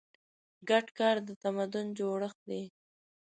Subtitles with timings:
[0.69, 2.63] ګډ کار د تمدن جوړښت دی.